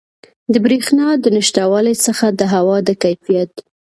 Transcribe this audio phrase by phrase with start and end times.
[0.51, 3.51] د بریښنا د نشتوالي څخه د هوا د کیفیت